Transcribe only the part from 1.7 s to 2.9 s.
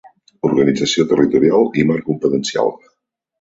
i marc competencial.